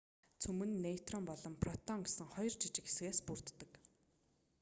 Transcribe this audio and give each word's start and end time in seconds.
цөм 0.41 0.57
нь 0.67 0.77
нейтрон 0.85 1.23
ба 1.27 1.33
протон 1.63 1.99
гэсэн 2.05 2.27
хоёр 2.33 2.53
жижиг 2.61 2.85
хэсгээс 2.87 3.19
бүрддэг 3.27 3.71